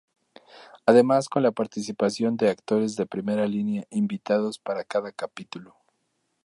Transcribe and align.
Además 0.87 1.29
con 1.29 1.43
la 1.43 1.51
participación 1.51 2.35
de 2.35 2.49
actores 2.49 2.95
de 2.95 3.05
primera 3.05 3.45
línea 3.45 3.85
invitados 3.91 4.57
para 4.57 4.83
cada 4.83 5.11
capítulo. 5.11 5.75